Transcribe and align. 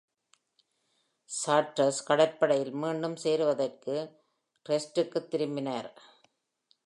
சார்ட்ரஸ் 1.29 1.99
கப்பற்படையில் 2.03 2.71
மீண்டும் 2.73 3.15
சேருவதற்கு 3.15 3.95
ப்ரெஸ்ட்-க்குத் 4.65 5.29
திரும்பினார். 5.29 5.91